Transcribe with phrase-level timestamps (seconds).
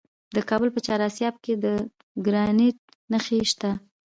[0.35, 1.65] د کابل په چهار اسیاب کې د
[2.25, 2.77] ګرانیټ
[3.11, 3.71] نښې شته.